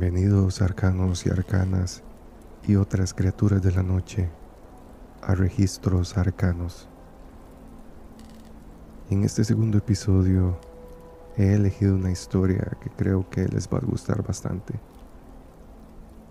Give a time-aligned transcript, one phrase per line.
[0.00, 2.02] Bienvenidos arcanos y arcanas
[2.66, 4.30] y otras criaturas de la noche
[5.20, 6.88] a registros arcanos.
[9.10, 10.58] En este segundo episodio
[11.36, 14.72] he elegido una historia que creo que les va a gustar bastante.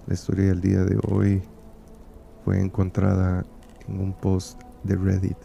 [0.07, 1.43] La historia del día de hoy
[2.43, 3.45] fue encontrada
[3.87, 5.37] en un post de Reddit,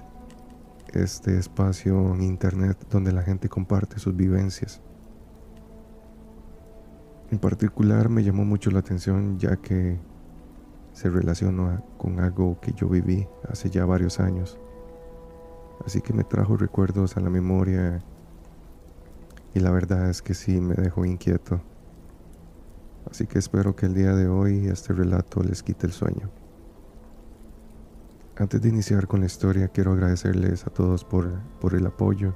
[0.95, 4.81] este espacio en internet donde la gente comparte sus vivencias.
[7.35, 9.99] En particular me llamó mucho la atención ya que
[10.93, 14.57] se relaciona con algo que yo viví hace ya varios años.
[15.85, 18.05] Así que me trajo recuerdos a la memoria
[19.53, 21.61] y la verdad es que sí me dejó inquieto.
[23.11, 26.31] Así que espero que el día de hoy este relato les quite el sueño.
[28.37, 32.33] Antes de iniciar con la historia quiero agradecerles a todos por, por el apoyo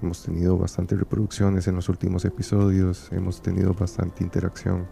[0.00, 4.86] Hemos tenido bastantes reproducciones en los últimos episodios, hemos tenido bastante interacción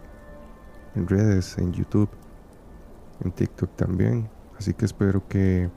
[0.95, 2.09] en redes, en YouTube,
[3.23, 4.29] en TikTok también.
[4.57, 5.69] Así que espero que,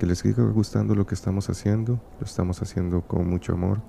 [0.00, 2.00] les siga gustando lo que estamos haciendo.
[2.18, 3.82] Lo estamos haciendo con mucho amor.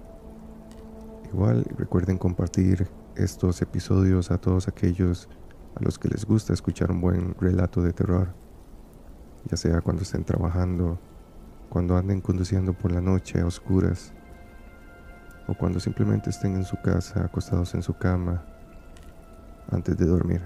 [1.34, 5.30] Igual recuerden compartir estos episodios a todos aquellos
[5.76, 8.34] a los que les gusta escuchar un buen relato de terror.
[9.50, 11.00] Ya sea cuando estén trabajando,
[11.70, 14.14] cuando anden conduciendo por la noche a oscuras
[15.48, 18.44] o cuando simplemente estén en su casa acostados en su cama
[19.70, 20.42] antes de dormir.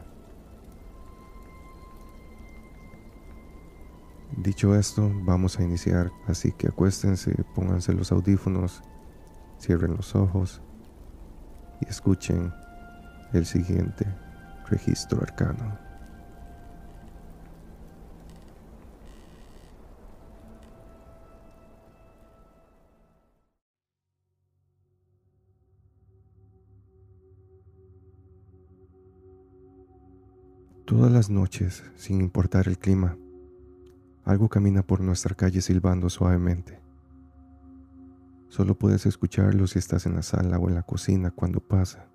[4.37, 8.81] Dicho esto, vamos a iniciar, así que acuéstense, pónganse los audífonos,
[9.59, 10.61] cierren los ojos
[11.79, 12.53] y escuchen
[13.33, 14.05] el siguiente
[14.69, 15.84] registro arcano.
[30.95, 33.17] Todas las noches, sin importar el clima,
[34.23, 36.79] algo camina por nuestra calle silbando suavemente.
[38.47, 42.05] Solo puedes escucharlo si estás en la sala o en la cocina cuando pasa,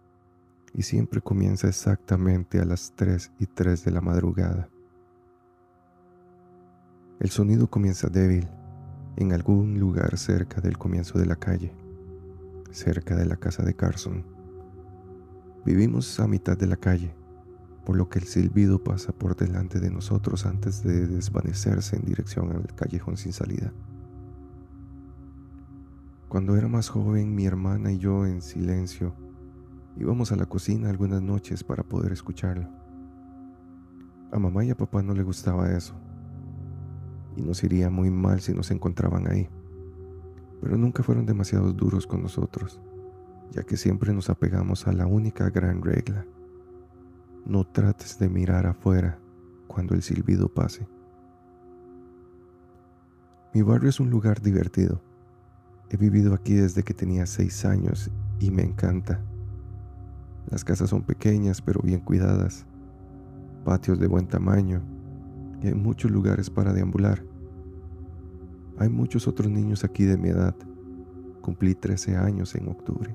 [0.72, 4.70] y siempre comienza exactamente a las 3 y 3 de la madrugada.
[7.18, 8.48] El sonido comienza débil
[9.16, 11.74] en algún lugar cerca del comienzo de la calle,
[12.70, 14.24] cerca de la casa de Carson.
[15.66, 17.19] Vivimos a mitad de la calle
[17.84, 22.52] por lo que el silbido pasa por delante de nosotros antes de desvanecerse en dirección
[22.52, 23.72] al callejón sin salida.
[26.28, 29.14] Cuando era más joven, mi hermana y yo en silencio
[29.96, 32.68] íbamos a la cocina algunas noches para poder escucharlo.
[34.30, 35.94] A mamá y a papá no le gustaba eso,
[37.36, 39.48] y nos iría muy mal si nos encontraban ahí,
[40.60, 42.80] pero nunca fueron demasiado duros con nosotros,
[43.50, 46.24] ya que siempre nos apegamos a la única gran regla
[47.44, 49.18] no trates de mirar afuera
[49.66, 50.86] cuando el silbido pase.
[53.52, 55.02] Mi barrio es un lugar divertido.
[55.90, 59.20] He vivido aquí desde que tenía seis años y me encanta.
[60.48, 62.66] Las casas son pequeñas pero bien cuidadas,
[63.64, 64.82] patios de buen tamaño
[65.62, 67.22] y hay muchos lugares para deambular.
[68.78, 70.54] Hay muchos otros niños aquí de mi edad.
[71.42, 73.14] Cumplí 13 años en octubre.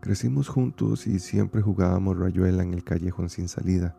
[0.00, 3.96] Crecimos juntos y siempre jugábamos rayuela en el callejón sin salida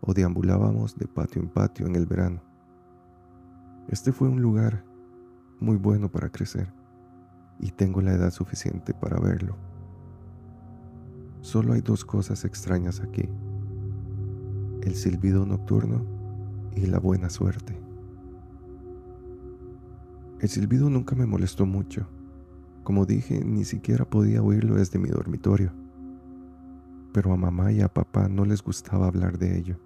[0.00, 2.42] o deambulábamos de patio en patio en el verano.
[3.88, 4.84] Este fue un lugar
[5.60, 6.72] muy bueno para crecer
[7.60, 9.56] y tengo la edad suficiente para verlo.
[11.42, 13.28] Solo hay dos cosas extrañas aquí,
[14.82, 16.04] el silbido nocturno
[16.74, 17.80] y la buena suerte.
[20.40, 22.08] El silbido nunca me molestó mucho
[22.84, 25.72] como dije, ni siquiera podía oírlo desde mi dormitorio.
[27.12, 29.80] Pero a mamá y a papá no les gustaba hablar de ello,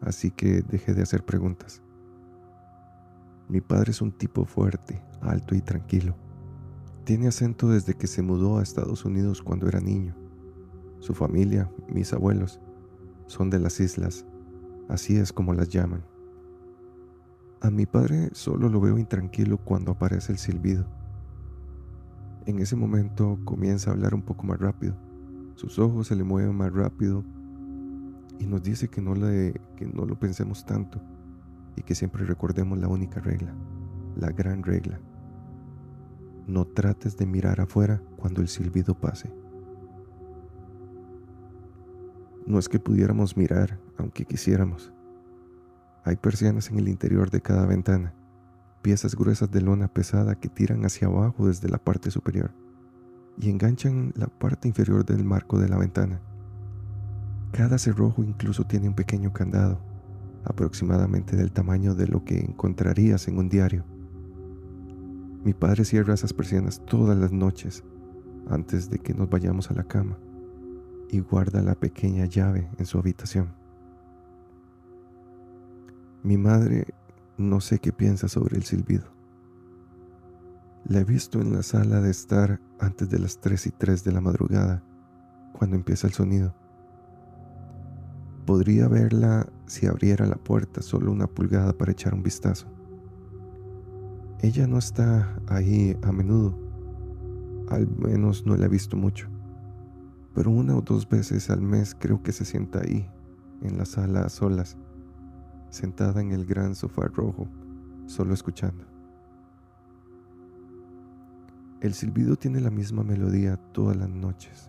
[0.00, 1.82] así que dejé de hacer preguntas.
[3.48, 6.16] Mi padre es un tipo fuerte, alto y tranquilo.
[7.04, 10.14] Tiene acento desde que se mudó a Estados Unidos cuando era niño.
[11.00, 12.60] Su familia, mis abuelos,
[13.26, 14.24] son de las islas,
[14.88, 16.02] así es como las llaman.
[17.60, 20.86] A mi padre solo lo veo intranquilo cuando aparece el silbido
[22.46, 24.94] en ese momento comienza a hablar un poco más rápido.
[25.54, 27.24] Sus ojos se le mueven más rápido
[28.38, 31.00] y nos dice que no, le, que no lo pensemos tanto
[31.76, 33.54] y que siempre recordemos la única regla,
[34.16, 34.98] la gran regla.
[36.46, 39.30] No trates de mirar afuera cuando el silbido pase.
[42.46, 44.92] No es que pudiéramos mirar, aunque quisiéramos.
[46.04, 48.14] Hay persianas en el interior de cada ventana
[48.82, 52.52] piezas gruesas de lona pesada que tiran hacia abajo desde la parte superior
[53.38, 56.20] y enganchan la parte inferior del marco de la ventana.
[57.52, 59.80] Cada cerrojo incluso tiene un pequeño candado,
[60.44, 63.84] aproximadamente del tamaño de lo que encontrarías en un diario.
[65.44, 67.82] Mi padre cierra esas persianas todas las noches
[68.48, 70.18] antes de que nos vayamos a la cama
[71.08, 73.54] y guarda la pequeña llave en su habitación.
[76.22, 76.94] Mi madre
[77.40, 79.04] no sé qué piensa sobre el silbido.
[80.84, 84.12] La he visto en la sala de estar antes de las 3 y 3 de
[84.12, 84.82] la madrugada,
[85.52, 86.54] cuando empieza el sonido.
[88.46, 92.66] Podría verla si abriera la puerta solo una pulgada para echar un vistazo.
[94.40, 96.58] Ella no está ahí a menudo,
[97.68, 99.28] al menos no la he visto mucho,
[100.34, 103.08] pero una o dos veces al mes creo que se sienta ahí,
[103.62, 104.76] en la sala a solas,
[105.70, 107.48] sentada en el gran sofá rojo,
[108.06, 108.84] solo escuchando.
[111.80, 114.68] El silbido tiene la misma melodía todas las noches.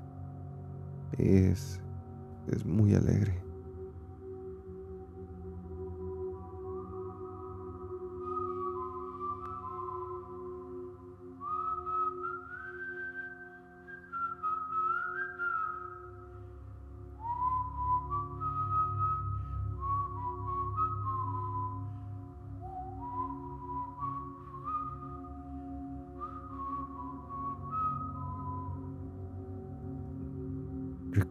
[1.17, 1.81] Es
[2.47, 3.50] es muy alegre.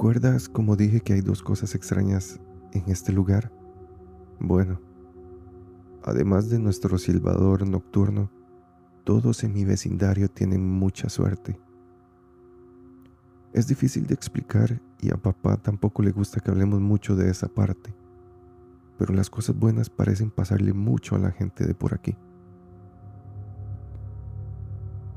[0.01, 2.41] ¿Recuerdas cómo dije que hay dos cosas extrañas
[2.73, 3.53] en este lugar?
[4.39, 4.81] Bueno,
[6.03, 8.31] además de nuestro silbador nocturno,
[9.05, 11.61] todos en mi vecindario tienen mucha suerte.
[13.53, 17.49] Es difícil de explicar y a papá tampoco le gusta que hablemos mucho de esa
[17.49, 17.95] parte,
[18.97, 22.17] pero las cosas buenas parecen pasarle mucho a la gente de por aquí.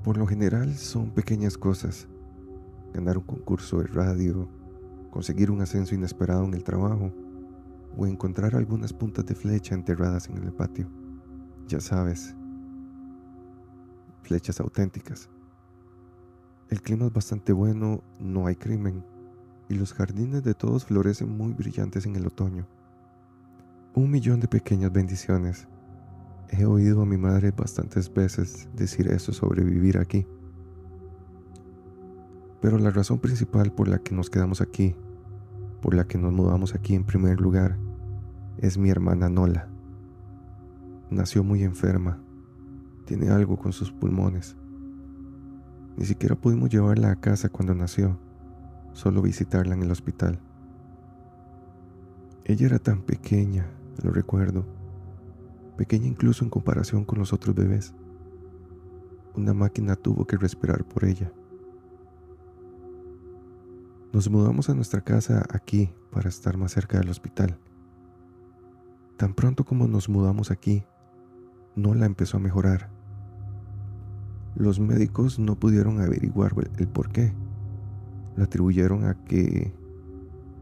[0.04, 2.10] Por lo general son pequeñas cosas,
[2.94, 4.50] ganar un concurso de radio,
[5.14, 7.14] conseguir un ascenso inesperado en el trabajo
[7.96, 10.90] o encontrar algunas puntas de flecha enterradas en el patio.
[11.68, 12.36] Ya sabes,
[14.24, 15.30] flechas auténticas.
[16.68, 19.06] El clima es bastante bueno, no hay crimen
[19.70, 22.66] y los jardines de todos florecen muy brillantes en el otoño.
[23.94, 25.68] Un millón de pequeñas bendiciones.
[26.50, 30.26] He oído a mi madre bastantes veces decir eso sobre vivir aquí.
[32.62, 34.96] Pero la razón principal por la que nos quedamos aquí,
[35.84, 37.78] por la que nos mudamos aquí en primer lugar,
[38.58, 39.68] es mi hermana Nola.
[41.10, 42.24] Nació muy enferma,
[43.06, 44.56] tiene algo con sus pulmones.
[45.98, 48.18] Ni siquiera pudimos llevarla a casa cuando nació,
[48.94, 50.40] solo visitarla en el hospital.
[52.46, 53.66] Ella era tan pequeña,
[54.02, 54.64] lo recuerdo,
[55.76, 57.94] pequeña incluso en comparación con los otros bebés.
[59.36, 61.34] Una máquina tuvo que respirar por ella.
[64.14, 67.58] Nos mudamos a nuestra casa aquí para estar más cerca del hospital.
[69.18, 70.84] Tan pronto como nos mudamos aquí,
[71.76, 72.92] Nola empezó a mejorar.
[74.56, 77.34] Los médicos no pudieron averiguar el por qué.
[78.36, 79.74] Lo atribuyeron a que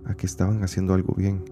[0.05, 1.43] a que estaban haciendo algo bien.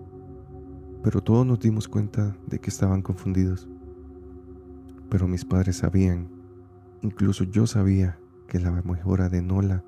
[1.03, 3.67] Pero todos nos dimos cuenta de que estaban confundidos.
[5.09, 6.29] Pero mis padres sabían,
[7.01, 9.83] incluso yo sabía que la mejora de Nola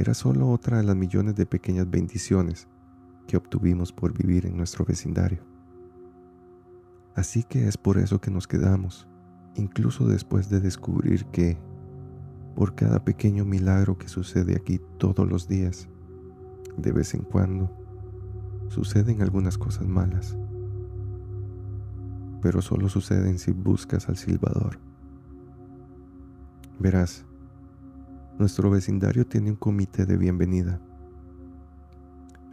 [0.00, 2.68] era solo otra de las millones de pequeñas bendiciones
[3.26, 5.44] que obtuvimos por vivir en nuestro vecindario.
[7.14, 9.06] Así que es por eso que nos quedamos,
[9.56, 11.58] incluso después de descubrir que,
[12.56, 15.88] por cada pequeño milagro que sucede aquí todos los días,
[16.78, 17.70] de vez en cuando,
[18.68, 20.34] suceden algunas cosas malas.
[22.40, 24.78] Pero solo suceden si buscas al silbador.
[26.78, 27.26] Verás,
[28.40, 30.80] nuestro vecindario tiene un comité de bienvenida.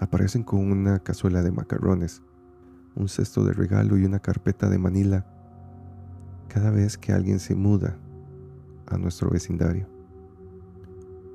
[0.01, 2.22] Aparecen con una cazuela de macarrones,
[2.96, 5.25] un cesto de regalo y una carpeta de Manila
[6.50, 7.98] cada vez que alguien se muda
[8.86, 9.88] a nuestro vecindario.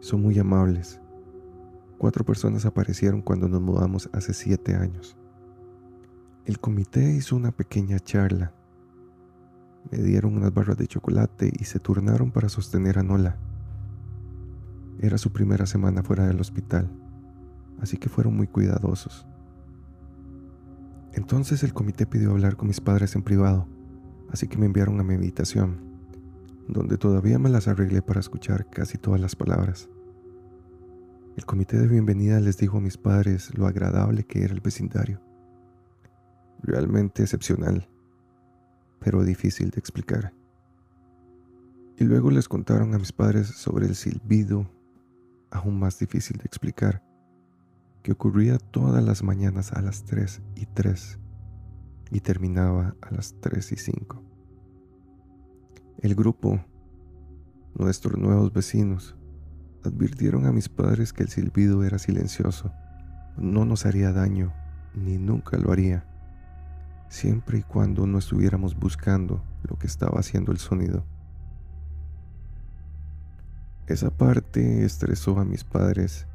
[0.01, 1.01] Son muy amables.
[1.97, 5.17] Cuatro personas aparecieron cuando nos mudamos hace siete años.
[6.45, 8.53] El comité hizo una pequeña charla.
[9.91, 13.39] Me dieron unas barras de chocolate y se turnaron para sostener a Nola.
[15.01, 16.91] Era su primera semana fuera del hospital,
[17.81, 19.27] así que fueron muy cuidadosos.
[21.13, 23.67] Entonces el comité pidió hablar con mis padres en privado,
[24.31, 25.81] así que me enviaron a mi habitación,
[26.69, 29.89] donde todavía me las arreglé para escuchar casi todas las palabras.
[31.37, 35.21] El comité de bienvenida les dijo a mis padres lo agradable que era el vecindario.
[36.63, 37.89] Realmente excepcional,
[39.01, 40.33] pero difícil de explicar.
[41.99, 44.71] Y luego les contaron a mis padres sobre el silbido
[45.53, 47.05] aún más difícil de explicar,
[48.03, 51.19] que ocurría todas las mañanas a las 3 y 3
[52.11, 54.23] y terminaba a las 3 y 5.
[55.99, 56.65] El grupo,
[57.75, 59.17] nuestros nuevos vecinos,
[59.85, 62.73] advirtieron a mis padres que el silbido era silencioso,
[63.37, 64.53] no nos haría daño,
[64.95, 66.05] ni nunca lo haría,
[67.09, 71.05] siempre y cuando no estuviéramos buscando lo que estaba haciendo el sonido.
[73.87, 76.27] Esa parte estresó a mis padres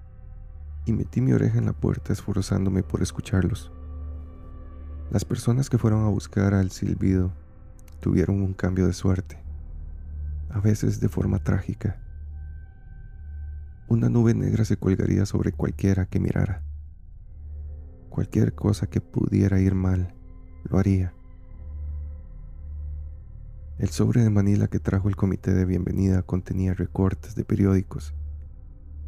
[0.86, 3.72] y metí mi oreja en la puerta esforzándome por escucharlos.
[5.12, 7.32] Las personas que fueron a buscar al silbido
[8.02, 9.42] tuvieron un cambio de suerte,
[10.50, 12.02] a veces de forma trágica.
[13.88, 16.62] Una nube negra se colgaría sobre cualquiera que mirara.
[18.10, 20.14] Cualquier cosa que pudiera ir mal,
[20.70, 21.14] lo haría.
[23.80, 28.16] El sobre de Manila que trajo el comité de bienvenida contenía recortes de periódicos,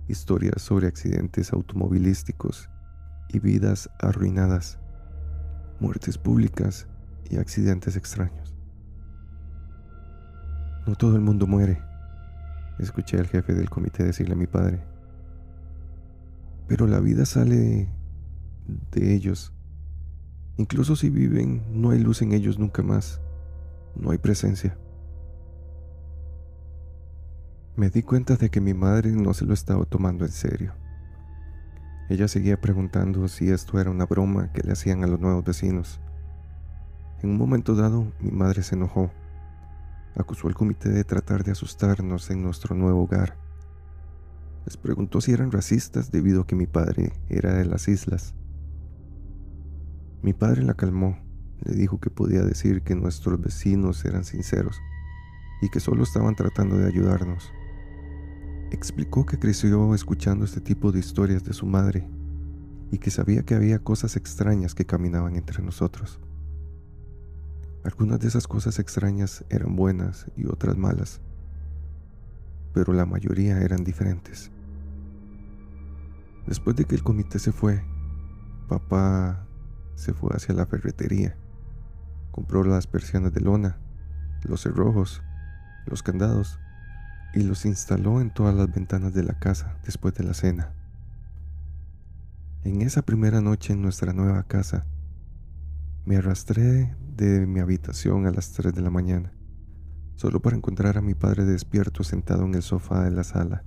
[0.07, 2.69] historias sobre accidentes automovilísticos
[3.29, 4.77] y vidas arruinadas,
[5.79, 6.87] muertes públicas
[7.31, 8.55] y accidentes extraños.
[10.85, 11.81] No todo el mundo muere,
[12.77, 14.83] escuché al jefe del comité decirle a mi padre.
[16.67, 17.89] Pero la vida sale
[18.91, 19.51] de ellos.
[20.57, 23.19] Incluso si viven, no hay luz en ellos nunca más
[23.95, 24.77] no hay presencia.
[27.75, 30.73] Me di cuenta de que mi madre no se lo estaba tomando en serio.
[32.09, 36.01] Ella seguía preguntando si esto era una broma que le hacían a los nuevos vecinos.
[37.21, 39.11] En un momento dado, mi madre se enojó.
[40.15, 43.37] Acusó al comité de tratar de asustarnos en nuestro nuevo hogar.
[44.65, 48.33] Les preguntó si eran racistas debido a que mi padre era de las islas.
[50.21, 51.17] Mi padre la calmó
[51.63, 54.81] le dijo que podía decir que nuestros vecinos eran sinceros
[55.61, 57.51] y que solo estaban tratando de ayudarnos.
[58.71, 62.07] Explicó que creció escuchando este tipo de historias de su madre
[62.91, 66.19] y que sabía que había cosas extrañas que caminaban entre nosotros.
[67.83, 71.21] Algunas de esas cosas extrañas eran buenas y otras malas,
[72.73, 74.51] pero la mayoría eran diferentes.
[76.45, 77.83] Después de que el comité se fue,
[78.67, 79.45] papá
[79.95, 81.35] se fue hacia la ferretería
[82.39, 83.75] Compró las persianas de lona,
[84.43, 85.21] los cerrojos,
[85.85, 86.57] los candados
[87.33, 90.71] y los instaló en todas las ventanas de la casa después de la cena.
[92.63, 94.85] En esa primera noche en nuestra nueva casa,
[96.05, 99.33] me arrastré de mi habitación a las 3 de la mañana,
[100.15, 103.65] solo para encontrar a mi padre despierto sentado en el sofá de la sala,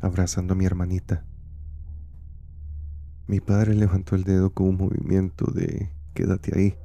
[0.00, 1.24] abrazando a mi hermanita.
[3.26, 6.76] Mi padre levantó el dedo con un movimiento de quédate ahí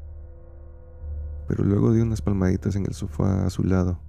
[1.48, 4.02] pero luego di unas palmaditas en el sofá a su lado.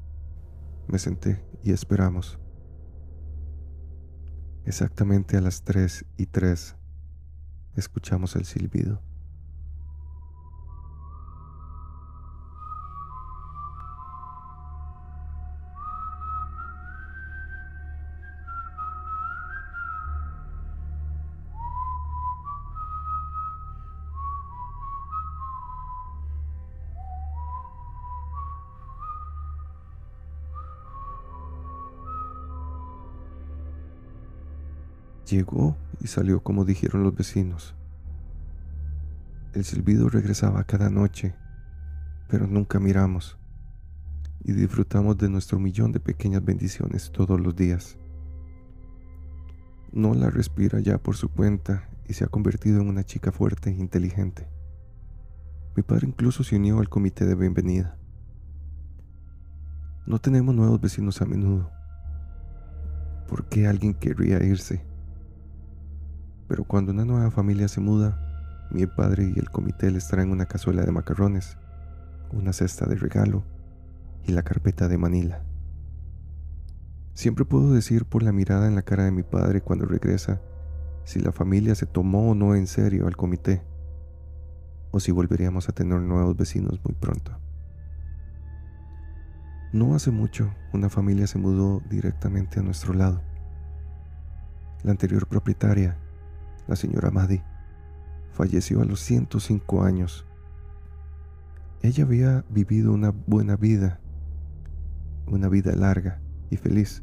[0.88, 2.38] Me senté y esperamos.
[4.64, 6.76] Exactamente a las 3 y 3
[7.76, 9.02] escuchamos el silbido.
[35.28, 37.74] Llegó y salió como dijeron los vecinos.
[39.52, 41.34] El silbido regresaba cada noche,
[42.28, 43.36] pero nunca miramos
[44.42, 47.98] y disfrutamos de nuestro millón de pequeñas bendiciones todos los días.
[49.92, 53.68] No la respira ya por su cuenta y se ha convertido en una chica fuerte
[53.68, 54.48] e inteligente.
[55.76, 57.98] Mi padre incluso se unió al comité de bienvenida.
[60.06, 61.70] No tenemos nuevos vecinos a menudo.
[63.28, 64.87] ¿Por qué alguien querría irse?
[66.48, 70.46] Pero cuando una nueva familia se muda, mi padre y el comité les traen una
[70.46, 71.58] cazuela de macarrones,
[72.32, 73.44] una cesta de regalo
[74.26, 75.42] y la carpeta de Manila.
[77.14, 80.40] Siempre puedo decir por la mirada en la cara de mi padre cuando regresa
[81.04, 83.62] si la familia se tomó o no en serio al comité,
[84.90, 87.38] o si volveríamos a tener nuevos vecinos muy pronto.
[89.72, 93.22] No hace mucho, una familia se mudó directamente a nuestro lado.
[94.82, 95.96] La anterior propietaria
[96.68, 97.42] la señora Maddy,
[98.32, 100.26] falleció a los 105 años.
[101.82, 104.00] Ella había vivido una buena vida,
[105.26, 106.20] una vida larga
[106.50, 107.02] y feliz.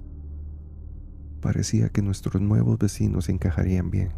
[1.42, 4.14] Parecía que nuestros nuevos vecinos encajarían bien.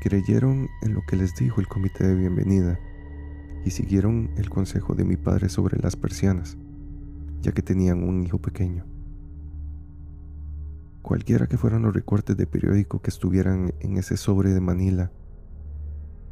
[0.00, 2.78] Creyeron en lo que les dijo el comité de bienvenida
[3.64, 6.56] y siguieron el consejo de mi padre sobre las persianas,
[7.40, 8.93] ya que tenían un hijo pequeño.
[11.04, 15.12] Cualquiera que fueran los recortes de periódico que estuvieran en ese sobre de Manila,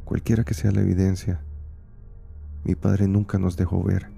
[0.03, 1.43] cualquiera que sea la evidencia,
[2.63, 4.09] mi padre nunca nos dejó ver.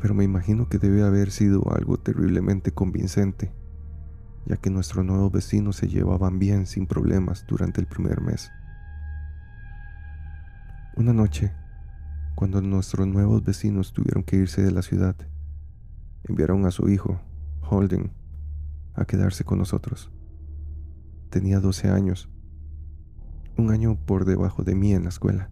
[0.00, 3.52] Pero me imagino que debe haber sido algo terriblemente convincente,
[4.46, 8.50] ya que nuestros nuevos vecinos se llevaban bien sin problemas durante el primer mes.
[10.96, 11.52] Una noche,
[12.34, 15.14] cuando nuestros nuevos vecinos tuvieron que irse de la ciudad,
[16.24, 17.20] enviaron a su hijo,
[17.60, 18.21] Holden,
[18.94, 20.10] a quedarse con nosotros.
[21.30, 22.28] Tenía 12 años,
[23.56, 25.50] un año por debajo de mí en la escuela.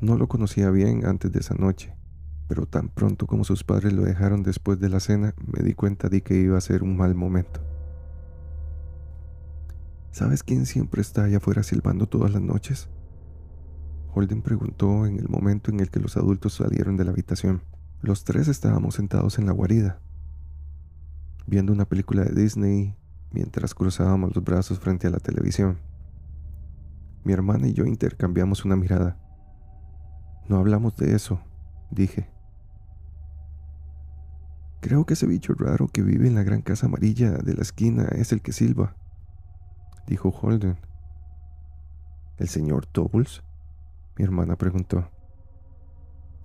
[0.00, 1.94] No lo conocía bien antes de esa noche,
[2.48, 6.08] pero tan pronto como sus padres lo dejaron después de la cena, me di cuenta
[6.08, 7.60] de que iba a ser un mal momento.
[10.10, 12.88] ¿Sabes quién siempre está allá afuera silbando todas las noches?
[14.14, 17.62] Holden preguntó en el momento en el que los adultos salieron de la habitación.
[18.02, 20.00] Los tres estábamos sentados en la guarida,
[21.46, 22.96] viendo una película de Disney
[23.30, 25.78] mientras cruzábamos los brazos frente a la televisión.
[27.24, 29.16] Mi hermana y yo intercambiamos una mirada.
[30.48, 31.40] No hablamos de eso,
[31.90, 32.28] dije.
[34.80, 38.08] Creo que ese bicho raro que vive en la gran casa amarilla de la esquina
[38.16, 38.96] es el que silba,
[40.08, 40.76] dijo Holden.
[42.38, 43.42] ¿El señor Tobles?
[44.16, 45.08] Mi hermana preguntó.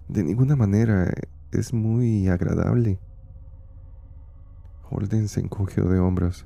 [0.08, 1.12] De ninguna manera,
[1.51, 3.00] es muy agradable.
[4.89, 6.46] Holden se encogió de hombros.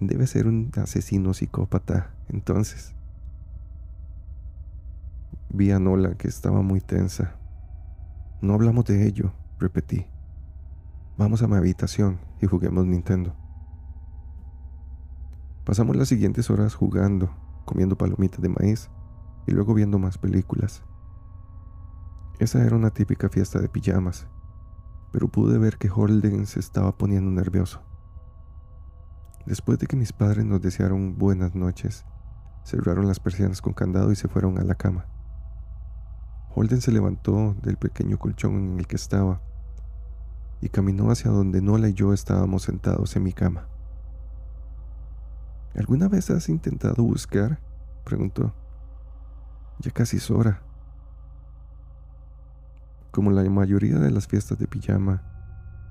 [0.00, 2.94] Debe ser un asesino psicópata, entonces.
[5.50, 7.36] Vi a Nola que estaba muy tensa.
[8.40, 10.06] No hablamos de ello, repetí.
[11.16, 13.34] Vamos a mi habitación y juguemos Nintendo.
[15.64, 17.30] Pasamos las siguientes horas jugando,
[17.64, 18.88] comiendo palomitas de maíz
[19.46, 20.82] y luego viendo más películas.
[22.38, 24.28] Esa era una típica fiesta de pijamas,
[25.12, 27.80] pero pude ver que Holden se estaba poniendo nervioso.
[29.46, 32.04] Después de que mis padres nos desearon buenas noches,
[32.64, 35.06] cerraron las persianas con candado y se fueron a la cama.
[36.54, 39.40] Holden se levantó del pequeño colchón en el que estaba
[40.60, 43.68] y caminó hacia donde Nola y yo estábamos sentados en mi cama.
[45.74, 47.60] ¿Alguna vez has intentado buscar?
[48.04, 48.52] preguntó.
[49.78, 50.62] Ya casi es hora.
[53.10, 55.22] Como la mayoría de las fiestas de pijama,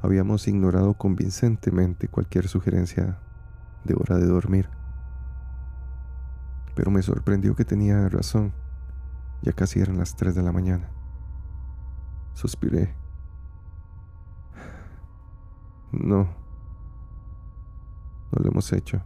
[0.02, 3.20] habíamos ignorado convincentemente cualquier sugerencia
[3.84, 4.70] de hora de dormir.
[6.76, 8.54] Pero me sorprendió que tenía razón.
[9.42, 10.90] Ya casi eran las 3 de la mañana.
[12.34, 12.96] Suspiré.
[15.92, 16.30] No.
[18.32, 19.02] No lo hemos hecho.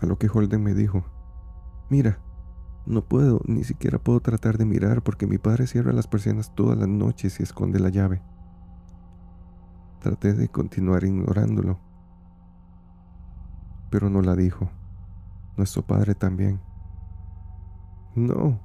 [0.00, 1.04] A lo que Holden me dijo,
[1.88, 2.20] mira,
[2.88, 6.78] no puedo, ni siquiera puedo tratar de mirar porque mi padre cierra las persianas todas
[6.78, 8.22] las noches y esconde la llave.
[10.00, 11.78] Traté de continuar ignorándolo,
[13.90, 14.70] pero no la dijo.
[15.58, 16.60] Nuestro padre también.
[18.14, 18.58] No,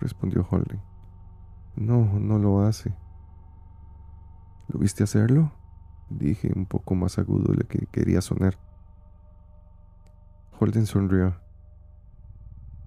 [0.00, 0.80] respondió Holden.
[1.76, 2.92] No, no lo hace.
[4.66, 5.52] ¿Lo viste hacerlo?
[6.10, 8.58] Dije un poco más agudo de lo que quería sonar.
[10.58, 11.47] Holden sonrió.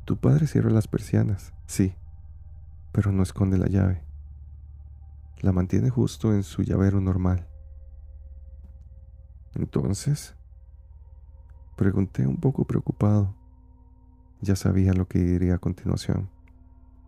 [0.06, 1.96] Tu padre cierra las persianas, sí,
[2.92, 4.04] pero no esconde la llave.
[5.40, 7.48] La mantiene justo en su llavero normal.
[9.56, 10.36] Entonces,
[11.76, 13.36] pregunté un poco preocupado.
[14.42, 16.30] Ya sabía lo que diría a continuación.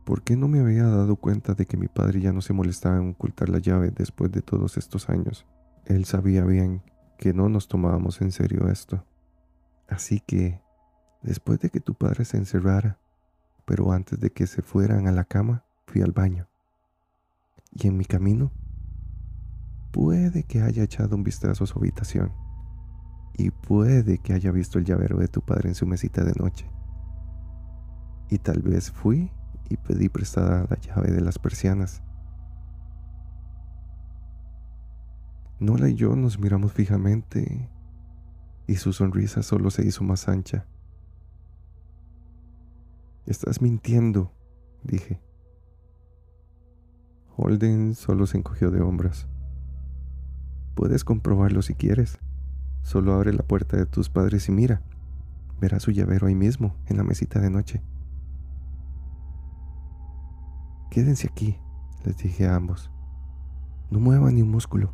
[0.06, 2.98] ¿Por qué no me había dado cuenta de que mi padre ya no se molestaba
[2.98, 5.46] en ocultar la llave después de todos estos años?
[5.86, 6.82] Él sabía bien
[7.18, 9.06] que no nos tomábamos en serio esto.
[9.88, 10.62] Así que,
[11.24, 13.00] después de que tu padre se encerrara,
[13.66, 16.48] pero antes de que se fueran a la cama, fui al baño.
[17.72, 18.52] Y en mi camino,
[19.92, 22.32] puede que haya echado un vistazo a su habitación.
[23.36, 26.70] Y puede que haya visto el llavero de tu padre en su mesita de noche.
[28.30, 29.32] Y tal vez fui
[29.70, 32.04] y pedí prestada la llave de las persianas
[35.64, 37.70] Nola y yo nos miramos fijamente
[38.68, 40.66] y su sonrisa solo se hizo más ancha.
[43.26, 44.34] Estás mintiendo,
[44.84, 45.22] dije.
[47.38, 49.28] Holden solo se encogió de hombros.
[50.76, 52.20] Puedes comprobarlo si quieres.
[52.82, 54.82] Solo abre la puerta de tus padres y mira.
[55.62, 57.82] Verás su llavero ahí mismo, en la mesita de noche.
[60.92, 61.58] Quédense aquí,
[62.04, 62.92] les dije a ambos.
[63.90, 64.92] No muevan ni un músculo.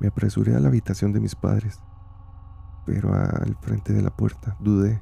[0.00, 1.80] Me apresuré a la habitación de mis padres,
[2.84, 5.00] pero al frente de la puerta dudé.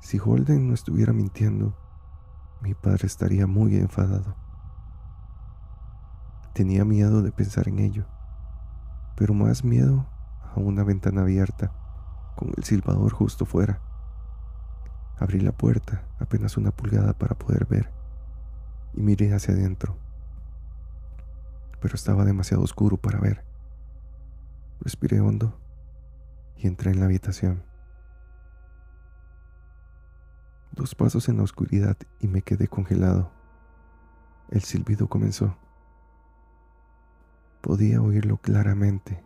[0.00, 1.76] Si Holden no estuviera mintiendo,
[2.60, 4.36] mi padre estaría muy enfadado.
[6.54, 8.06] Tenía miedo de pensar en ello,
[9.16, 10.06] pero más miedo
[10.54, 11.72] a una ventana abierta,
[12.36, 13.80] con el silbador justo fuera.
[15.18, 17.92] Abrí la puerta apenas una pulgada para poder ver
[18.94, 19.98] y miré hacia adentro,
[21.80, 23.44] pero estaba demasiado oscuro para ver.
[24.80, 25.58] Respiré hondo
[26.56, 27.62] y entré en la habitación.
[30.76, 33.32] Dos pasos en la oscuridad y me quedé congelado.
[34.50, 35.56] El silbido comenzó.
[37.62, 39.24] Podía oírlo claramente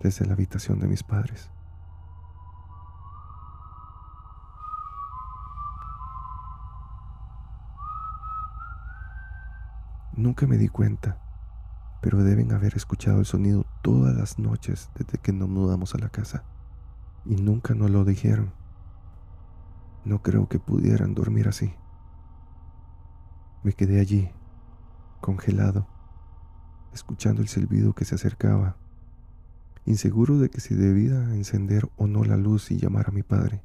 [0.00, 1.50] desde la habitación de mis padres.
[10.14, 11.18] Nunca me di cuenta,
[12.00, 16.08] pero deben haber escuchado el sonido todas las noches desde que nos mudamos a la
[16.08, 16.42] casa.
[17.26, 18.61] Y nunca nos lo dijeron.
[20.04, 21.74] No creo que pudieran dormir así.
[23.62, 24.30] Me quedé allí,
[25.20, 25.86] congelado,
[26.92, 28.76] escuchando el silbido que se acercaba,
[29.84, 33.62] inseguro de que si debía encender o no la luz y llamar a mi padre.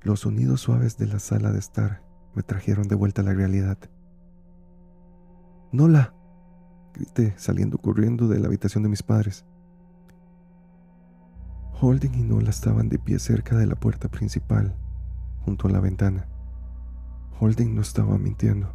[0.00, 2.02] Los sonidos suaves de la sala de estar
[2.34, 3.78] me trajeron de vuelta a la realidad.
[5.72, 6.14] Nola,
[6.94, 9.44] grité saliendo corriendo de la habitación de mis padres.
[11.80, 14.74] Holden y Nola estaban de pie cerca de la puerta principal,
[15.44, 16.26] junto a la ventana.
[17.38, 18.74] Holden no estaba mintiendo.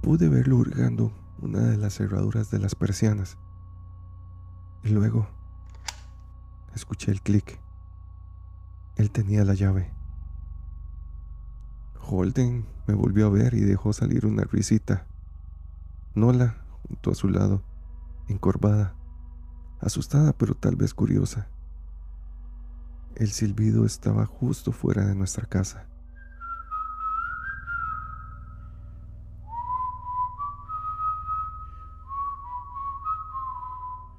[0.00, 1.10] Pude verlo hurgando
[1.42, 3.38] una de las cerraduras de las persianas.
[4.84, 5.26] Y luego
[6.76, 7.58] escuché el clic.
[8.94, 9.90] Él tenía la llave.
[12.00, 15.08] Holden me volvió a ver y dejó salir una risita.
[16.14, 17.64] Nola, junto a su lado,
[18.28, 18.94] encorvada,
[19.80, 21.48] asustada pero tal vez curiosa.
[23.14, 25.86] El silbido estaba justo fuera de nuestra casa.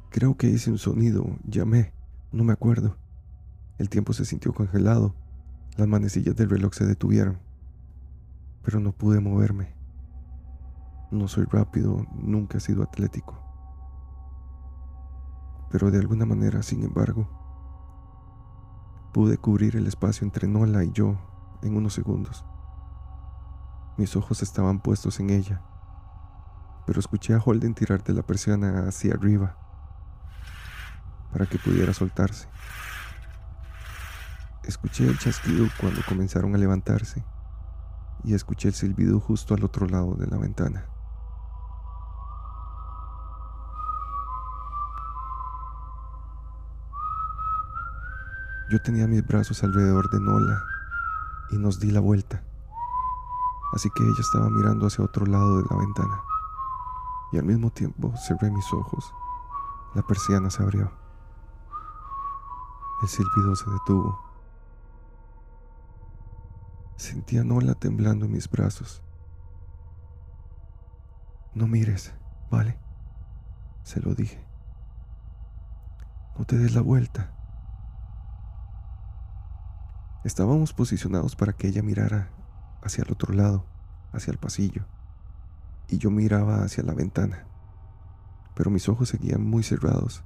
[0.10, 1.94] Creo que hice un sonido, llamé,
[2.32, 2.98] no me acuerdo.
[3.78, 5.16] El tiempo se sintió congelado,
[5.78, 7.40] las manecillas del reloj se detuvieron,
[8.64, 9.74] pero no pude moverme.
[11.12, 13.49] No soy rápido, nunca he sido atlético
[15.70, 17.28] pero de alguna manera, sin embargo,
[19.14, 21.18] pude cubrir el espacio entre Nola y yo
[21.62, 22.46] en unos segundos.
[23.98, 25.62] Mis ojos estaban puestos en ella,
[26.86, 29.58] pero escuché a Holden tirar de la persiana hacia arriba
[31.32, 32.48] para que pudiera soltarse.
[34.64, 37.24] Escuché el chasquido cuando comenzaron a levantarse
[38.24, 40.86] y escuché el silbido justo al otro lado de la ventana.
[48.70, 50.64] Yo tenía mis brazos alrededor de Nola
[51.50, 52.44] y nos di la vuelta.
[53.74, 56.22] Así que ella estaba mirando hacia otro lado de la ventana.
[57.32, 59.12] Y al mismo tiempo cerré mis ojos.
[59.96, 60.92] La persiana se abrió.
[63.02, 64.20] El silbido se detuvo.
[66.96, 69.02] Sentí a Nola temblando en mis brazos.
[71.56, 72.14] No mires,
[72.52, 72.78] ¿vale?
[73.82, 74.46] Se lo dije.
[76.38, 77.34] No te des la vuelta.
[80.26, 82.30] Estábamos posicionados para que ella mirara
[82.82, 83.66] hacia el otro lado,
[84.12, 84.86] hacia el pasillo,
[85.88, 87.46] y yo miraba hacia la ventana,
[88.54, 90.24] pero mis ojos seguían muy cerrados.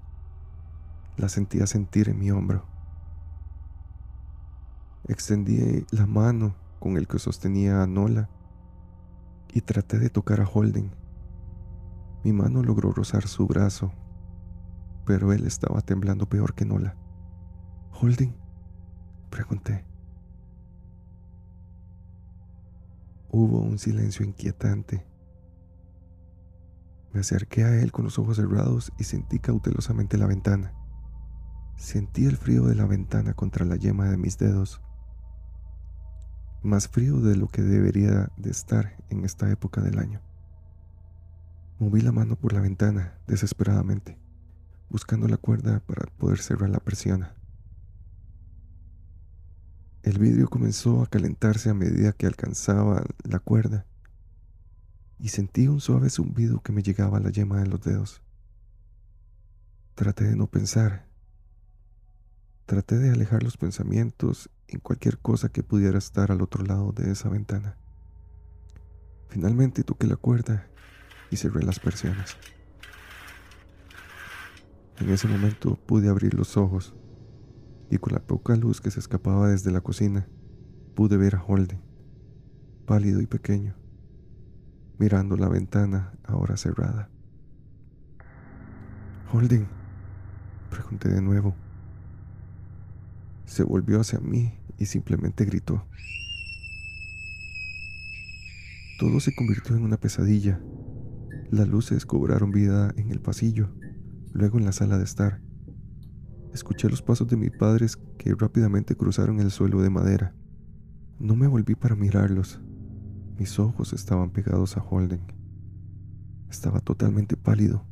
[1.16, 2.66] La sentía sentir en mi hombro.
[5.08, 8.30] Extendí la mano con el que sostenía a Nola
[9.54, 10.96] y traté de tocar a Holden.
[12.24, 13.94] Mi mano logró rozar su brazo,
[15.06, 16.96] pero él estaba temblando peor que Nola.
[17.92, 18.36] Holden,
[19.34, 19.84] Pregunté.
[23.32, 25.08] Hubo un silencio inquietante.
[27.12, 30.76] Me acerqué a él con los ojos cerrados y sentí cautelosamente la ventana.
[31.78, 34.84] Sentí el frío de la ventana contra la yema de mis dedos.
[36.62, 40.22] Más frío de lo que debería de estar en esta época del año.
[41.80, 44.20] Moví la mano por la ventana desesperadamente,
[44.92, 47.34] buscando la cuerda para poder cerrar la persiana.
[50.04, 53.86] El vidrio comenzó a calentarse a medida que alcanzaba la cuerda
[55.18, 58.22] y sentí un suave zumbido que me llegaba a la yema de los dedos.
[59.96, 61.08] Traté de no pensar.
[62.66, 67.10] Traté de alejar los pensamientos en cualquier cosa que pudiera estar al otro lado de
[67.10, 67.78] esa ventana.
[69.30, 70.68] Finalmente toqué la cuerda
[71.32, 72.36] y cerré las persianas.
[75.00, 76.94] En ese momento pude abrir los ojos
[77.90, 80.28] y con la poca luz que se escapaba desde la cocina,
[80.96, 81.82] pude ver a Holden,
[82.86, 83.76] pálido y pequeño,
[85.00, 87.10] mirando la ventana ahora cerrada.
[89.32, 89.68] Holden,
[90.70, 91.56] pregunté de nuevo.
[93.46, 95.86] Se volvió hacia mí y simplemente gritó.
[99.00, 100.62] Todo se convirtió en una pesadilla.
[101.52, 103.70] Las luces cobraron vida en el pasillo,
[104.32, 105.42] luego en la sala de estar.
[106.54, 110.36] Escuché los pasos de mis padres que rápidamente cruzaron el suelo de madera.
[111.20, 112.62] No me volví para mirarlos.
[113.40, 115.22] Mis ojos estaban pegados a Holden.
[116.52, 117.88] Estaba totalmente pálido.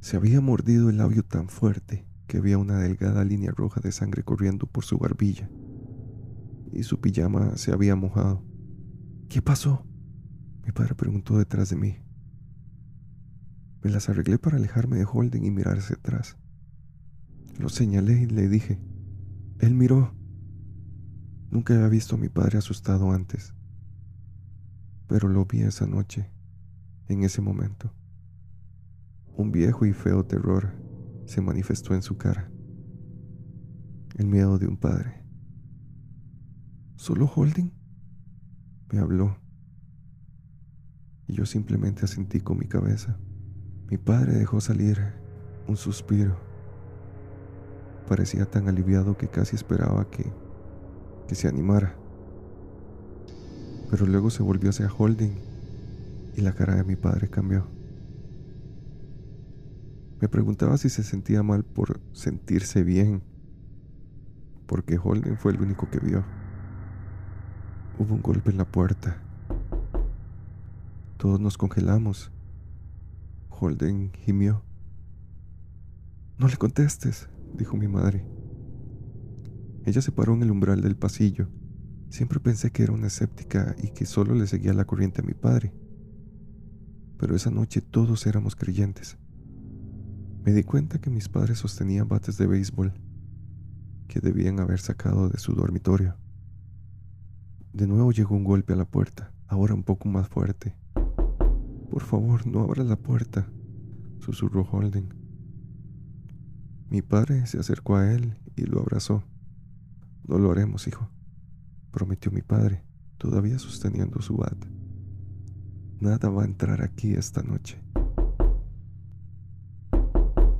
[0.00, 4.22] Se había mordido el labio tan fuerte que había una delgada línea roja de sangre
[4.22, 5.48] corriendo por su barbilla.
[6.72, 8.44] Y su pijama se había mojado.
[9.30, 9.86] ¿Qué pasó?
[10.62, 11.96] Mi padre preguntó detrás de mí.
[13.82, 16.36] Me las arreglé para alejarme de Holden y mirar hacia atrás.
[17.58, 18.78] Lo señalé y le dije.
[19.60, 20.14] Él miró.
[21.50, 23.54] Nunca había visto a mi padre asustado antes,
[25.06, 26.28] pero lo vi esa noche,
[27.08, 27.92] en ese momento.
[29.36, 30.72] Un viejo y feo terror
[31.24, 32.50] se manifestó en su cara.
[34.16, 35.24] El miedo de un padre.
[36.96, 37.72] ¿Solo Holding?
[38.92, 39.38] Me habló.
[41.28, 43.18] Y yo simplemente asentí con mi cabeza.
[43.88, 44.98] Mi padre dejó salir
[45.68, 46.45] un suspiro.
[48.08, 50.24] Parecía tan aliviado que casi esperaba que,
[51.26, 51.96] que se animara.
[53.90, 55.36] Pero luego se volvió hacia Holding
[56.36, 57.66] y la cara de mi padre cambió.
[60.20, 63.22] Me preguntaba si se sentía mal por sentirse bien,
[64.66, 66.24] porque Holden fue el único que vio.
[67.98, 69.18] Hubo un golpe en la puerta.
[71.18, 72.30] Todos nos congelamos.
[73.50, 74.62] Holden gimió.
[76.38, 78.24] No le contestes, dijo mi madre.
[79.84, 81.48] Ella se paró en el umbral del pasillo.
[82.08, 85.34] Siempre pensé que era una escéptica y que solo le seguía la corriente a mi
[85.34, 85.72] padre.
[87.18, 89.16] Pero esa noche todos éramos creyentes.
[90.44, 92.92] Me di cuenta que mis padres sostenían bates de béisbol
[94.06, 96.16] que debían haber sacado de su dormitorio.
[97.72, 100.76] De nuevo llegó un golpe a la puerta, ahora un poco más fuerte.
[101.90, 103.48] Por favor, no abras la puerta,
[104.20, 105.15] susurró Holden.
[106.88, 109.24] Mi padre se acercó a él y lo abrazó.
[110.26, 111.10] No lo haremos, hijo,
[111.90, 112.84] prometió mi padre,
[113.18, 114.56] todavía sosteniendo su bat.
[116.00, 117.80] Nada va a entrar aquí esta noche.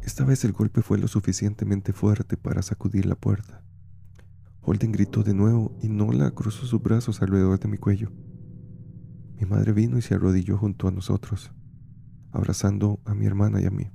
[0.03, 3.63] Esta vez el golpe fue lo suficientemente fuerte para sacudir la puerta.
[4.63, 8.11] Holden gritó de nuevo y Nola cruzó sus brazos alrededor de mi cuello.
[9.39, 11.53] Mi madre vino y se arrodilló junto a nosotros,
[12.33, 13.91] abrazando a mi hermana y a mí.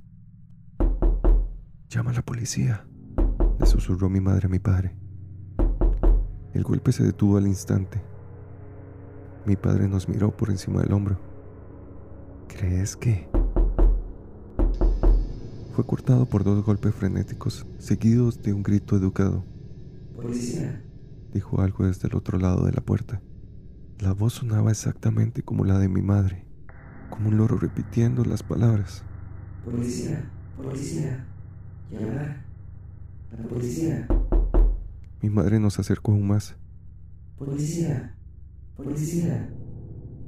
[1.92, 2.86] Llama a la policía,
[3.60, 4.96] le susurró mi madre a mi padre.
[6.54, 8.00] El golpe se detuvo al instante.
[9.44, 11.18] Mi padre nos miró por encima del hombro.
[12.48, 13.28] ¿Crees que?
[15.74, 19.44] Fue cortado por dos golpes frenéticos, seguidos de un grito educado.
[20.16, 20.82] Policía,
[21.30, 23.20] dijo algo desde el otro lado de la puerta.
[23.98, 26.46] La voz sonaba exactamente como la de mi madre,
[27.10, 29.04] como un loro repitiendo las palabras.
[29.66, 31.28] policía, policía,
[31.92, 32.44] llamar.
[33.36, 34.06] La policía,
[35.22, 36.56] Mi madre nos acercó aún más.
[37.38, 38.14] policía,
[38.76, 39.50] policía,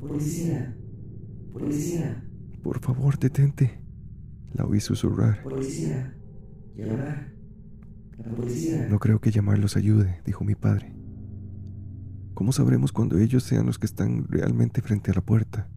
[0.00, 0.76] policía,
[1.52, 2.24] policía,
[2.62, 3.80] Por favor, detente.
[4.52, 5.42] La oí susurrar.
[5.42, 6.14] policía,
[6.76, 7.32] llamar.
[8.18, 10.94] La policía, No creo que llamarlos ayude, dijo mi padre.
[12.34, 15.68] ¿Cómo sabremos cuando ellos sean los que están realmente frente a la puerta?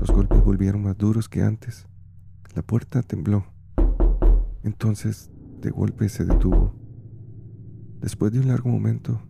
[0.00, 1.86] Los golpes volvieron más duros que antes.
[2.54, 3.44] La puerta tembló.
[4.62, 6.74] Entonces, de golpe se detuvo.
[8.00, 9.20] Después de un largo momento,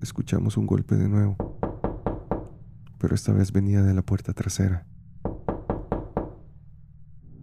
[0.00, 1.58] escuchamos un golpe de nuevo,
[2.98, 4.86] pero esta vez venía de la puerta trasera.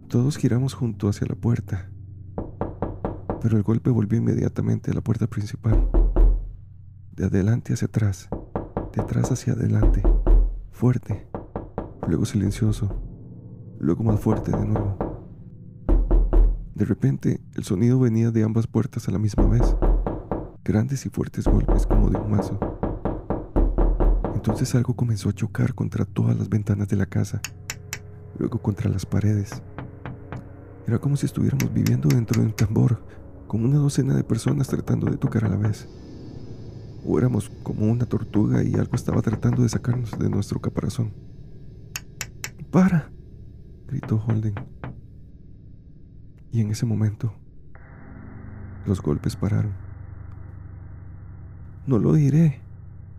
[0.08, 1.90] Todos giramos junto hacia la puerta,
[3.40, 5.88] pero el golpe volvió inmediatamente a la puerta principal.
[7.12, 8.28] De adelante hacia atrás,
[8.94, 10.02] de atrás hacia adelante,
[10.70, 11.28] fuerte,
[12.06, 12.94] luego silencioso,
[13.78, 15.01] luego más fuerte de nuevo.
[16.74, 19.76] De repente, el sonido venía de ambas puertas a la misma vez,
[20.64, 22.58] grandes y fuertes golpes como de un mazo.
[24.34, 27.42] Entonces algo comenzó a chocar contra todas las ventanas de la casa,
[28.38, 29.62] luego contra las paredes.
[30.86, 33.02] Era como si estuviéramos viviendo dentro de un tambor,
[33.46, 35.86] con una docena de personas tratando de tocar a la vez.
[37.06, 41.12] O éramos como una tortuga y algo estaba tratando de sacarnos de nuestro caparazón.
[42.70, 43.12] ¡Para!
[43.86, 44.54] gritó Holden.
[46.52, 47.32] Y en ese momento,
[48.86, 49.72] los golpes pararon.
[51.86, 52.60] No lo diré,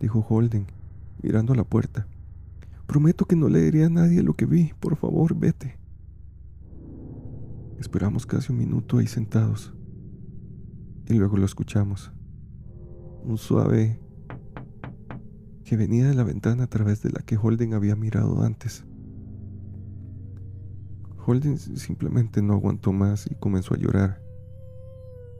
[0.00, 0.68] dijo Holden,
[1.20, 2.06] mirando a la puerta.
[2.86, 4.72] Prometo que no le a nadie lo que vi.
[4.78, 5.76] Por favor, vete.
[7.80, 9.74] Esperamos casi un minuto ahí sentados.
[11.08, 12.12] Y luego lo escuchamos.
[13.24, 13.98] Un suave
[15.64, 18.84] que venía de la ventana a través de la que Holden había mirado antes.
[21.26, 24.20] Holden simplemente no aguantó más y comenzó a llorar,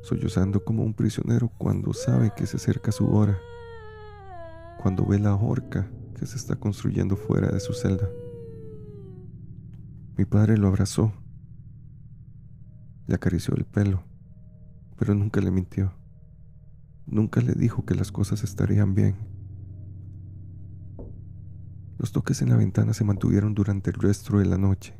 [0.02, 3.38] sollozando como un prisionero cuando sabe que se acerca su hora,
[4.82, 8.08] cuando ve la horca que se está construyendo fuera de su celda.
[10.16, 11.12] Mi padre lo abrazó,
[13.06, 14.04] le acarició el pelo,
[14.96, 15.92] pero nunca le mintió.
[17.06, 19.16] Nunca le dijo que las cosas estarían bien.
[21.98, 24.94] Los toques en la ventana se mantuvieron durante el resto de la noche.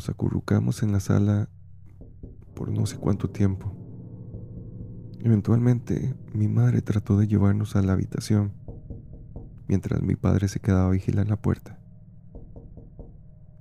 [0.00, 1.50] Nos acurrucamos en la sala
[2.54, 3.76] por no sé cuánto tiempo.
[5.18, 8.54] Eventualmente, mi madre trató de llevarnos a la habitación,
[9.68, 11.78] mientras mi padre se quedaba a vigilar la puerta.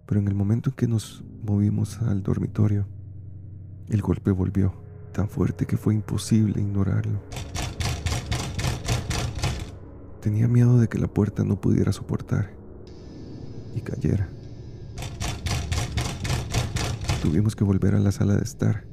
[0.08, 2.88] Pero en el momento en que nos movimos al dormitorio,
[3.90, 7.20] el golpe volvió, tan fuerte que fue imposible ignorarlo.
[10.22, 12.52] Tenía miedo de que la puerta no pudiera soportar
[13.76, 14.30] y cayera.
[17.22, 18.86] Tuvimos que volver a la sala de estar.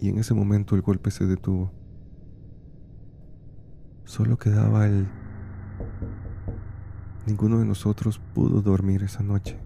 [0.00, 1.70] Y en ese momento el golpe se detuvo.
[4.04, 5.06] Solo quedaba el...
[7.28, 9.56] Ninguno de nosotros pudo dormir esa noche.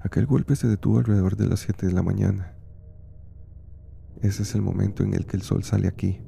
[0.00, 2.56] Aquel golpe se detuvo alrededor de las 7 de la mañana.
[4.22, 6.20] Ese es el momento en el que el sol sale aquí.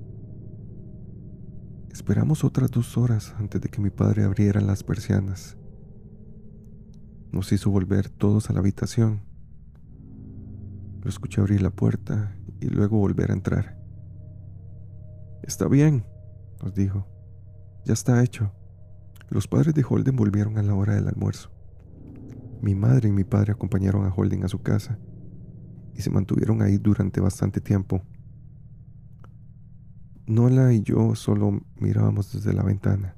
[1.91, 5.57] Esperamos otras dos horas antes de que mi padre abriera las persianas
[7.35, 9.23] nos hizo volver todos a la habitación.
[11.03, 13.77] Lo escuché abrir la puerta y luego volver a entrar.
[15.43, 16.07] Está bien,
[16.63, 17.09] nos dijo.
[17.85, 18.53] Ya está hecho.
[19.31, 21.51] Los padres de Holden volvieron a la hora del almuerzo.
[22.63, 24.99] Mi madre y mi padre acompañaron a Holden a su casa
[25.93, 28.01] y se mantuvieron ahí durante bastante tiempo.
[30.27, 33.17] Nola y yo solo mirábamos desde la ventana.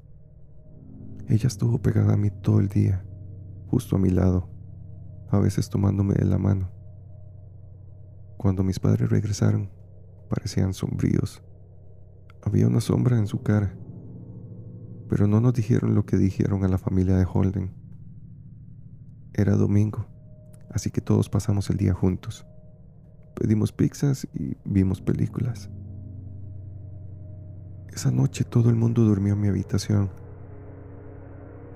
[1.29, 3.06] Ella estuvo pegada a mí todo el día
[3.67, 4.49] justo a mi lado,
[5.31, 6.71] a veces tomándome de la mano.
[8.37, 9.71] Cuando mis padres regresaron,
[10.29, 11.43] parecían sombríos.
[12.43, 13.77] Había una sombra en su cara,
[15.09, 17.73] pero no nos dijeron lo que dijeron a la familia de Holden.
[19.33, 20.07] Era domingo,
[20.71, 22.47] así que todos pasamos el día juntos.
[23.35, 25.71] Pedimos pizzas y vimos películas.
[27.93, 30.11] Esa noche todo el mundo durmió en mi habitación.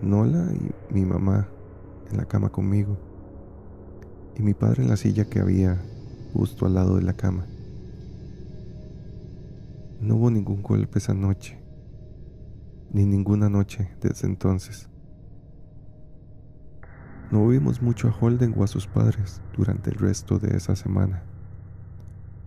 [0.02, 1.48] Nola y mi mamá
[2.10, 2.98] en la cama conmigo
[4.36, 5.80] y mi padre en la silla que había
[6.32, 7.46] justo al lado de la cama.
[10.00, 11.58] No hubo ningún golpe esa noche,
[12.92, 14.88] ni ninguna noche desde entonces.
[17.30, 21.22] No vimos mucho a Holden o a sus padres durante el resto de esa semana,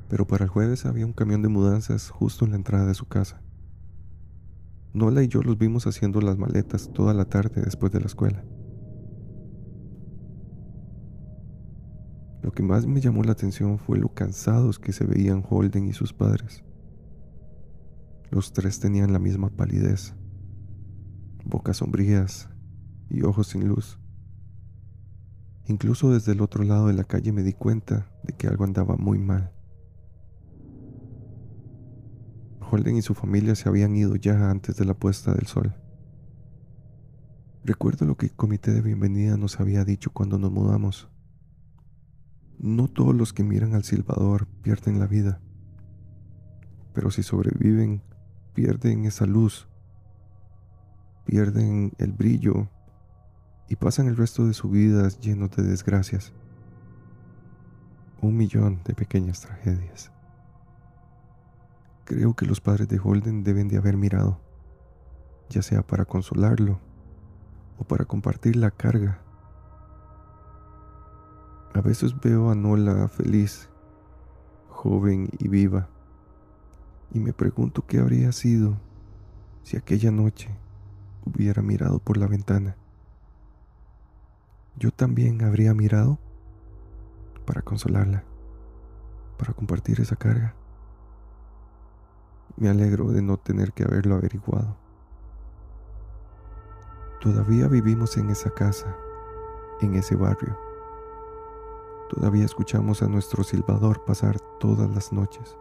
[0.09, 3.05] pero para el jueves había un camión de mudanzas justo en la entrada de su
[3.05, 3.41] casa.
[4.93, 8.43] Nola y yo los vimos haciendo las maletas toda la tarde después de la escuela.
[12.43, 15.93] Lo que más me llamó la atención fue lo cansados que se veían Holden y
[15.93, 16.61] sus padres.
[18.31, 20.13] Los tres tenían la misma palidez,
[21.45, 22.49] bocas sombrías
[23.09, 23.97] y ojos sin luz.
[25.67, 28.97] Incluso desde el otro lado de la calle me di cuenta de que algo andaba
[28.97, 29.53] muy mal.
[32.59, 35.73] Holden y su familia se habían ido ya antes de la puesta del sol.
[37.63, 41.12] Recuerdo lo que el comité de bienvenida nos había dicho cuando nos mudamos.
[42.59, 45.41] No todos los que miran al silbador pierden la vida,
[46.93, 48.01] pero si sobreviven,
[48.53, 49.67] pierden esa luz,
[51.25, 52.69] pierden el brillo
[53.67, 56.33] y pasan el resto de su vida llenos de desgracias.
[58.21, 60.11] Un millón de pequeñas tragedias.
[62.05, 64.39] Creo que los padres de Holden deben de haber mirado,
[65.49, 66.79] ya sea para consolarlo
[67.77, 69.23] o para compartir la carga
[71.73, 73.67] a veces veo a Nola feliz,
[74.69, 75.89] joven y viva,
[77.11, 78.77] y me pregunto qué habría sido
[79.63, 80.49] si aquella noche
[81.25, 82.75] hubiera mirado por la ventana.
[84.75, 86.19] Yo también habría mirado
[87.45, 88.23] para consolarla,
[89.37, 90.55] para compartir esa carga.
[92.55, 94.77] Me alegro de no tener que haberlo averiguado.
[97.19, 98.95] Todavía vivimos en esa casa,
[99.81, 100.62] en ese barrio
[102.13, 105.57] Todavía escuchamos a nuestro silbador pasar todas las noches.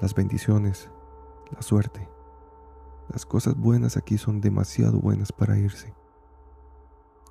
[0.00, 0.90] Las bendiciones,
[1.50, 2.08] la suerte
[3.10, 5.94] Las cosas buenas aquí son demasiado buenas para irse.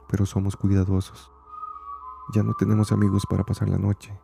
[0.09, 1.31] Pero somos cuidadosos.
[2.35, 4.15] Ya no tenemos amigos para pasar la noche.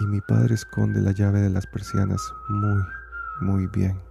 [0.00, 2.20] Y mi padre esconde la llave de las persianas
[2.50, 2.82] muy,
[3.40, 4.02] muy bien.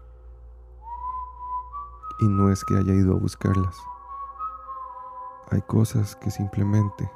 [2.20, 3.78] Y no es que haya ido a buscarlas.
[5.52, 7.08] Hay cosas que simplemente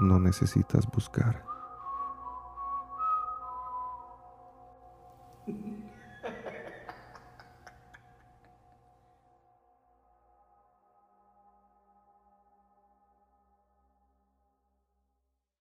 [0.00, 1.49] no necesitas buscar.